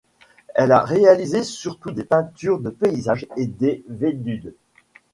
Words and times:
Elle 0.55 0.71
a 0.71 0.79
réalisé 0.83 1.43
surtout 1.43 1.91
des 1.91 2.03
peintures 2.05 2.59
de 2.59 2.71
paysages 2.71 3.27
et 3.37 3.45
des 3.45 3.85
vedute. 3.87 4.55